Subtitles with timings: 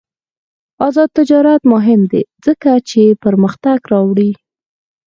[0.87, 4.31] آزاد تجارت مهم دی ځکه چې پرمختګ راوړي.